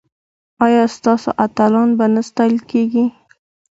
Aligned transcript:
ایا 0.65 0.83
ستاسو 0.95 1.29
اتلان 1.45 1.89
به 1.97 2.05
نه 2.13 2.21
ستایل 2.29 2.57
کیږي؟ 2.69 3.05